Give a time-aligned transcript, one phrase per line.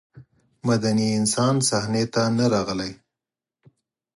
[0.67, 2.91] مدني انسان صحنې ته نه راغلی.